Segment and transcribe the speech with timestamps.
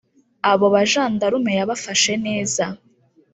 [0.51, 2.65] Abo bajandarume yabafashe neza